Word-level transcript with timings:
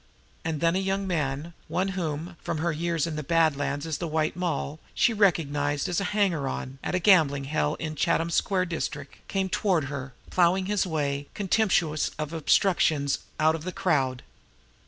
And 0.43 0.61
then 0.61 0.75
a 0.75 0.79
young 0.79 1.05
man, 1.05 1.53
one 1.67 1.89
whom, 1.89 2.35
from 2.41 2.57
her 2.57 2.71
years 2.71 3.05
in 3.05 3.17
the 3.17 3.21
Bad 3.21 3.55
Lands 3.55 3.85
as 3.85 3.99
the 3.99 4.07
White 4.07 4.35
Moll, 4.35 4.79
she 4.95 5.13
recognized 5.13 5.87
as 5.87 6.01
a 6.01 6.05
hanger 6.05 6.47
on 6.47 6.79
at 6.83 6.95
a 6.95 6.99
gambling 6.99 7.43
hell 7.43 7.75
in 7.75 7.93
the 7.93 7.99
Chatham 7.99 8.31
Square 8.31 8.65
district, 8.65 9.17
came 9.27 9.47
toward 9.47 9.83
her, 9.93 10.13
plowing 10.31 10.65
his 10.65 10.87
way, 10.87 11.27
contemptuous 11.35 12.09
of 12.17 12.33
obstructions, 12.33 13.19
out 13.39 13.53
of 13.53 13.63
the 13.63 13.71
crowd. 13.71 14.23